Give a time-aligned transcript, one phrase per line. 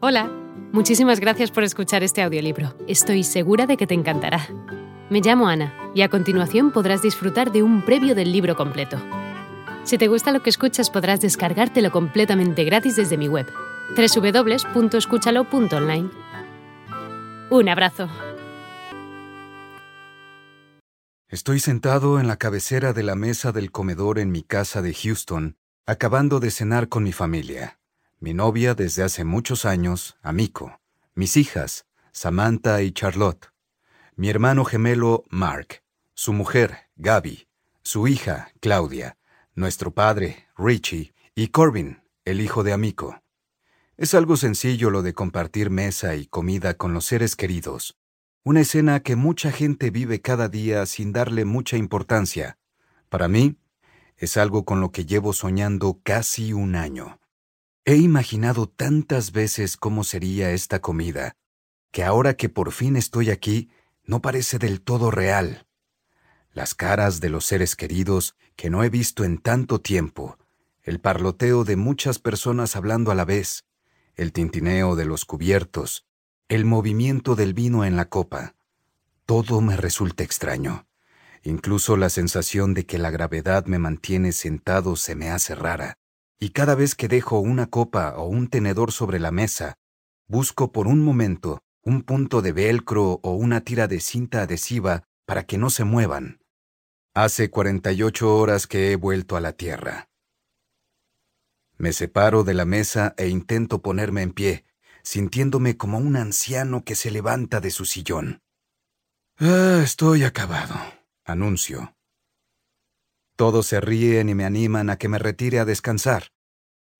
[0.00, 0.30] Hola,
[0.70, 2.72] muchísimas gracias por escuchar este audiolibro.
[2.86, 4.46] Estoy segura de que te encantará.
[5.10, 8.96] Me llamo Ana y a continuación podrás disfrutar de un previo del libro completo.
[9.82, 13.52] Si te gusta lo que escuchas podrás descargártelo completamente gratis desde mi web,
[13.96, 16.10] www.escúchalo.online.
[17.50, 18.08] Un abrazo.
[21.26, 25.56] Estoy sentado en la cabecera de la mesa del comedor en mi casa de Houston,
[25.86, 27.77] acabando de cenar con mi familia
[28.20, 30.80] mi novia desde hace muchos años, Amico,
[31.14, 33.52] mis hijas, Samantha y Charlotte,
[34.16, 35.82] mi hermano gemelo, Mark,
[36.14, 37.46] su mujer, Gaby,
[37.82, 39.16] su hija, Claudia,
[39.54, 43.22] nuestro padre, Richie, y Corbin, el hijo de Amico.
[43.96, 47.96] Es algo sencillo lo de compartir mesa y comida con los seres queridos,
[48.42, 52.58] una escena que mucha gente vive cada día sin darle mucha importancia.
[53.08, 53.56] Para mí,
[54.16, 57.20] es algo con lo que llevo soñando casi un año.
[57.90, 61.32] He imaginado tantas veces cómo sería esta comida,
[61.90, 63.70] que ahora que por fin estoy aquí,
[64.04, 65.66] no parece del todo real.
[66.52, 70.36] Las caras de los seres queridos que no he visto en tanto tiempo,
[70.82, 73.64] el parloteo de muchas personas hablando a la vez,
[74.16, 76.04] el tintineo de los cubiertos,
[76.50, 78.54] el movimiento del vino en la copa,
[79.24, 80.86] todo me resulta extraño.
[81.42, 85.97] Incluso la sensación de que la gravedad me mantiene sentado se me hace rara
[86.40, 89.74] y cada vez que dejo una copa o un tenedor sobre la mesa,
[90.26, 95.44] busco por un momento un punto de velcro o una tira de cinta adhesiva para
[95.44, 96.40] que no se muevan.
[97.14, 100.08] Hace 48 horas que he vuelto a la Tierra.
[101.76, 104.64] Me separo de la mesa e intento ponerme en pie,
[105.02, 108.42] sintiéndome como un anciano que se levanta de su sillón.
[109.38, 110.74] Ah, estoy acabado,
[111.24, 111.97] anuncio.
[113.38, 116.32] Todos se ríen y me animan a que me retire a descansar.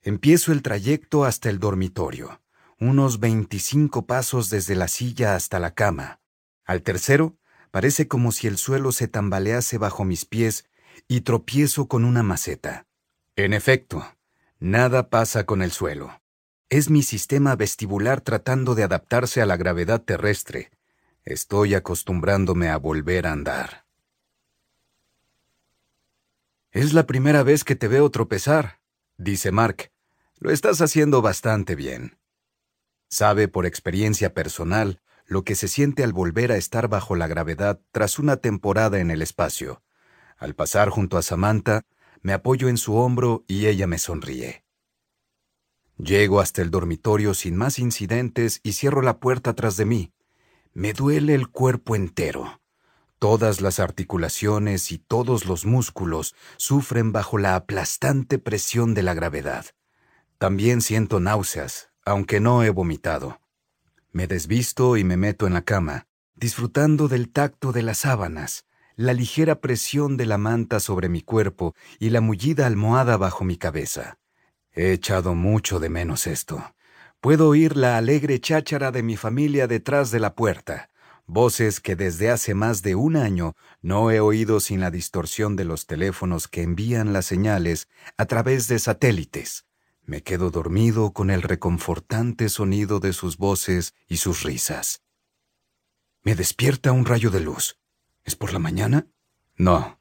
[0.03, 2.43] Empiezo el trayecto hasta el dormitorio,
[2.79, 6.21] unos 25 pasos desde la silla hasta la cama.
[6.65, 7.37] Al tercero,
[7.73, 10.65] parece como si el suelo se tambalease bajo mis pies
[11.09, 12.87] y tropiezo con una maceta.
[13.35, 14.07] En efecto,
[14.61, 16.23] nada pasa con el suelo.
[16.69, 20.71] Es mi sistema vestibular tratando de adaptarse a la gravedad terrestre.
[21.25, 23.88] Estoy acostumbrándome a volver a andar.
[26.71, 28.81] Es la primera vez que te veo tropezar,
[29.17, 29.91] dice Mark.
[30.37, 32.19] Lo estás haciendo bastante bien.
[33.09, 37.81] Sabe por experiencia personal lo que se siente al volver a estar bajo la gravedad
[37.91, 39.83] tras una temporada en el espacio.
[40.37, 41.87] Al pasar junto a Samantha,
[42.21, 44.65] me apoyo en su hombro y ella me sonríe.
[45.97, 50.13] Llego hasta el dormitorio sin más incidentes y cierro la puerta tras de mí.
[50.75, 52.61] Me duele el cuerpo entero.
[53.19, 59.67] Todas las articulaciones y todos los músculos sufren bajo la aplastante presión de la gravedad.
[60.39, 63.41] También siento náuseas, aunque no he vomitado.
[64.13, 66.07] Me desvisto y me meto en la cama,
[66.37, 71.75] disfrutando del tacto de las sábanas, la ligera presión de la manta sobre mi cuerpo
[71.99, 74.19] y la mullida almohada bajo mi cabeza.
[74.71, 76.73] He echado mucho de menos esto.
[77.21, 80.88] Puedo oír la alegre cháchara de mi familia detrás de la puerta
[81.29, 85.65] voces que desde hace más de un año no he oído sin la distorsión de
[85.65, 89.67] los teléfonos que envían las señales a través de satélites.
[90.03, 95.03] Me quedo dormido con el reconfortante sonido de sus voces y sus risas.
[96.23, 97.79] Me despierta un rayo de luz.
[98.25, 99.07] ¿Es por la mañana?
[99.57, 100.01] No.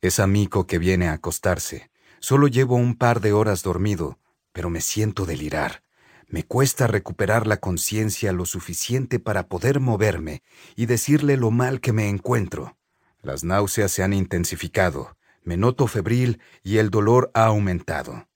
[0.00, 1.90] Es Amico que viene a acostarse.
[2.18, 4.18] Solo llevo un par de horas dormido,
[4.52, 5.85] pero me siento delirar.
[6.28, 10.42] Me cuesta recuperar la conciencia lo suficiente para poder moverme
[10.74, 12.76] y decirle lo mal que me encuentro.
[13.22, 18.28] Las náuseas se han intensificado, me noto febril y el dolor ha aumentado.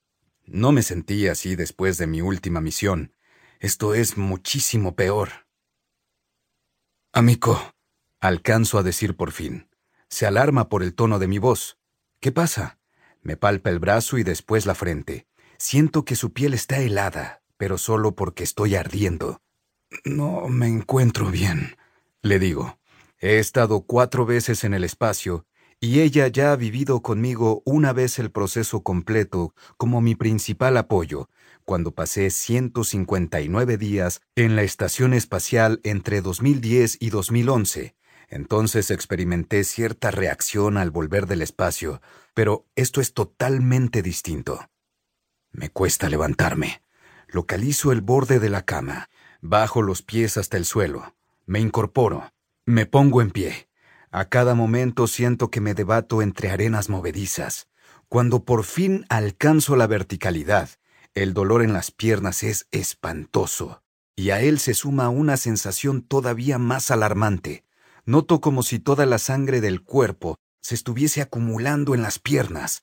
[0.47, 3.12] No me sentí así después de mi última misión.
[3.59, 5.47] Esto es muchísimo peor.
[7.12, 7.75] Amico,
[8.21, 9.69] alcanzo a decir por fin.
[10.09, 11.79] Se alarma por el tono de mi voz.
[12.21, 12.79] ¿Qué pasa?
[13.23, 15.27] Me palpa el brazo y después la frente.
[15.59, 19.43] Siento que su piel está helada, pero solo porque estoy ardiendo.
[20.06, 21.76] No me encuentro bien,
[22.23, 22.79] le digo.
[23.19, 25.44] He estado cuatro veces en el espacio
[25.79, 31.29] y ella ya ha vivido conmigo una vez el proceso completo como mi principal apoyo,
[31.67, 37.94] cuando pasé 159 días en la estación espacial entre 2010 y 2011.
[38.29, 42.00] Entonces experimenté cierta reacción al volver del espacio,
[42.32, 44.67] pero esto es totalmente distinto.
[45.52, 46.81] Me cuesta levantarme.
[47.32, 49.09] Localizo el borde de la cama,
[49.41, 51.15] bajo los pies hasta el suelo,
[51.47, 52.32] me incorporo,
[52.67, 53.69] me pongo en pie.
[54.11, 57.69] A cada momento siento que me debato entre arenas movedizas.
[58.09, 60.71] Cuando por fin alcanzo la verticalidad,
[61.15, 63.85] el dolor en las piernas es espantoso.
[64.17, 67.65] Y a él se suma una sensación todavía más alarmante.
[68.05, 72.83] Noto como si toda la sangre del cuerpo se estuviese acumulando en las piernas.